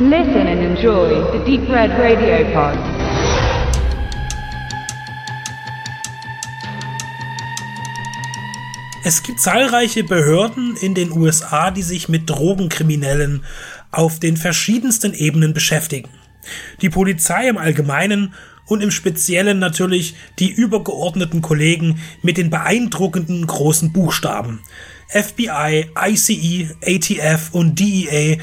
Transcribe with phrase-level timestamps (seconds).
[0.00, 2.78] Listen and enjoy the Deep Red Radio Pod.
[9.02, 13.42] Es gibt zahlreiche Behörden in den USA, die sich mit Drogenkriminellen
[13.90, 16.10] auf den verschiedensten Ebenen beschäftigen.
[16.80, 18.34] Die Polizei im Allgemeinen
[18.66, 24.60] und im Speziellen natürlich die übergeordneten Kollegen mit den beeindruckenden großen Buchstaben.
[25.08, 28.36] FBI, ICE, ATF und DEA.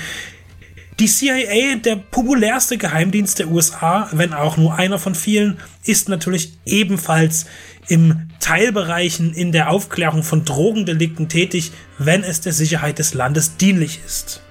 [0.99, 6.53] Die CIA, der populärste Geheimdienst der USA, wenn auch nur einer von vielen, ist natürlich
[6.65, 7.47] ebenfalls
[7.89, 13.99] im Teilbereichen in der Aufklärung von Drogendelikten tätig, wenn es der Sicherheit des Landes dienlich
[14.05, 14.41] ist.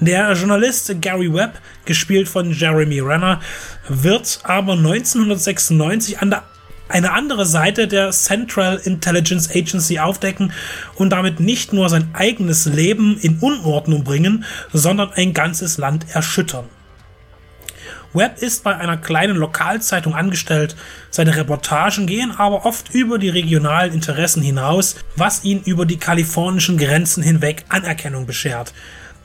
[0.00, 3.40] Der Journalist Gary Webb, gespielt von Jeremy Renner,
[3.88, 6.44] wird aber 1996 an der
[6.88, 10.52] eine andere Seite der Central Intelligence Agency aufdecken
[10.94, 16.64] und damit nicht nur sein eigenes Leben in Unordnung bringen, sondern ein ganzes Land erschüttern.
[18.14, 20.76] Webb ist bei einer kleinen Lokalzeitung angestellt,
[21.10, 26.78] seine Reportagen gehen aber oft über die regionalen Interessen hinaus, was ihn über die kalifornischen
[26.78, 28.72] Grenzen hinweg Anerkennung beschert.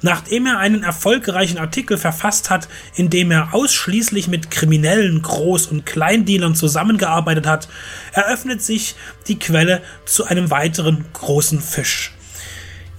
[0.04, 5.86] Nachdem er einen erfolgreichen Artikel verfasst hat, in dem er ausschließlich mit kriminellen Groß- und
[5.86, 7.70] Kleindealern zusammengearbeitet hat,
[8.12, 8.96] eröffnet sich
[9.28, 12.12] die Quelle zu einem weiteren großen Fisch.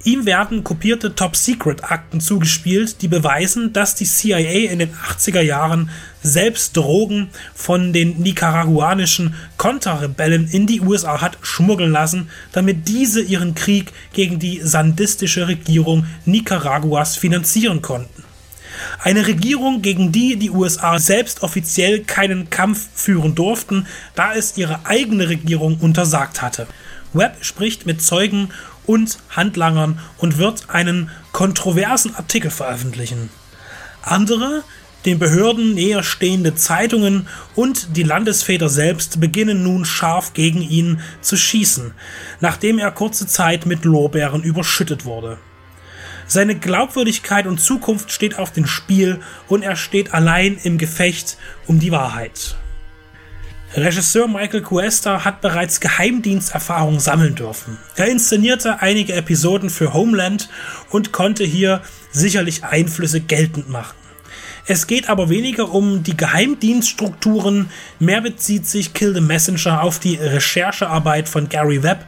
[0.05, 5.89] Ihm werden kopierte Top-Secret-Akten zugespielt, die beweisen, dass die CIA in den 80er Jahren
[6.23, 13.55] selbst Drogen von den nicaraguanischen Konterrebellen in die USA hat schmuggeln lassen, damit diese ihren
[13.55, 18.25] Krieg gegen die sandistische Regierung Nicaraguas finanzieren konnten.
[19.03, 24.85] Eine Regierung, gegen die die USA selbst offiziell keinen Kampf führen durften, da es ihre
[24.85, 26.67] eigene Regierung untersagt hatte.
[27.15, 28.51] Webb spricht mit Zeugen
[28.87, 33.31] und Handlangern und wird einen kontroversen Artikel veröffentlichen.
[34.03, 34.63] Andere,
[35.05, 41.37] den Behörden näher stehende Zeitungen und die Landesväter selbst beginnen nun scharf gegen ihn zu
[41.37, 41.93] schießen,
[42.41, 45.39] nachdem er kurze Zeit mit Lorbeeren überschüttet wurde.
[46.27, 51.37] Seine Glaubwürdigkeit und Zukunft steht auf dem Spiel und er steht allein im Gefecht
[51.67, 52.57] um die Wahrheit.
[53.77, 57.77] Regisseur Michael Cuesta hat bereits Geheimdiensterfahrung sammeln dürfen.
[57.97, 60.49] Er inszenierte einige Episoden für Homeland
[60.91, 63.97] und konnte hier sicherlich Einflüsse geltend machen.
[64.67, 67.69] Es geht aber weniger um die Geheimdienststrukturen,
[67.99, 72.07] mehr bezieht sich Kill the Messenger auf die Recherchearbeit von Gary Webb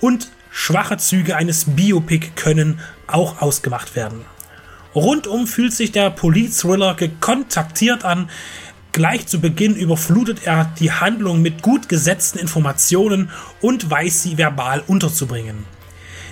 [0.00, 4.24] und schwache Züge eines Biopic können auch ausgemacht werden.
[4.96, 8.28] Rundum fühlt sich der Police-Thriller gekontaktiert an,
[8.94, 13.28] Gleich zu Beginn überflutet er die Handlung mit gut gesetzten Informationen
[13.60, 15.64] und weiß sie verbal unterzubringen.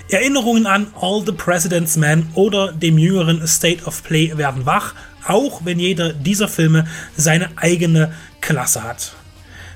[0.07, 4.95] Erinnerungen an All the President's Men oder dem jüngeren State of Play werden wach,
[5.27, 6.87] auch wenn jeder dieser Filme
[7.17, 9.13] seine eigene Klasse hat.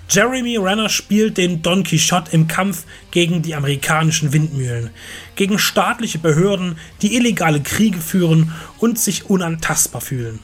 [0.10, 4.92] Jeremy Renner spielt den Don Quixote im Kampf gegen die amerikanischen Windmühlen,
[5.36, 10.40] gegen staatliche Behörden, die illegale Kriege führen und sich unantastbar fühlen.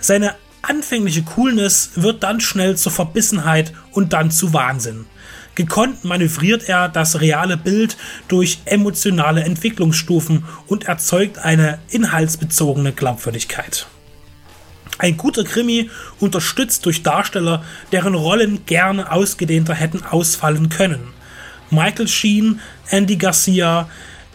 [0.00, 5.06] Seine anfängliche Coolness wird dann schnell zur Verbissenheit und dann zu Wahnsinn.
[5.54, 7.96] Gekonnt manövriert er das reale Bild
[8.28, 13.88] durch emotionale Entwicklungsstufen und erzeugt eine inhaltsbezogene Glaubwürdigkeit.
[14.98, 21.08] Ein guter Krimi, unterstützt durch Darsteller, deren Rollen gerne ausgedehnter hätten ausfallen können.
[21.70, 23.88] Michael Sheen, Andy Garcia,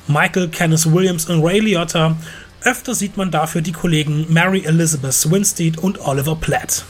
[0.08, 2.18] Michael Kenneth Williams und Ray Liotta
[2.64, 6.86] Öfter sieht man dafür die Kollegen Mary Elizabeth Winstead und Oliver Platt.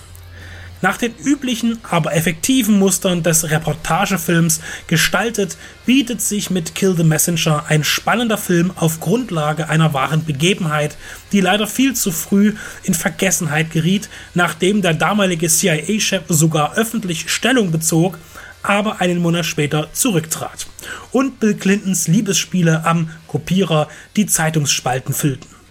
[0.84, 7.66] Nach den üblichen, aber effektiven Mustern des Reportagefilms gestaltet, bietet sich mit Kill the Messenger
[7.69, 10.95] ein spannender Film auf Grundlage einer wahren Begebenheit,
[11.31, 17.72] die leider viel zu früh in Vergessenheit geriet, nachdem der damalige CIA-Chef sogar öffentlich Stellung
[17.72, 18.19] bezog,
[18.62, 20.67] aber einen Monat später zurücktrat
[21.12, 25.62] und Bill Clintons Liebesspiele am Kopierer die Zeitungsspalten füllten.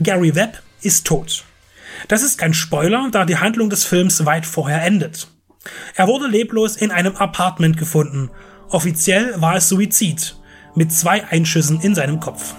[0.00, 1.44] Gary Webb ist tot.
[2.08, 5.28] Das ist kein Spoiler, da die Handlung des Films weit vorher endet.
[5.94, 8.30] Er wurde leblos in einem Apartment gefunden.
[8.68, 10.36] Offiziell war es Suizid,
[10.74, 12.54] mit zwei Einschüssen in seinem Kopf.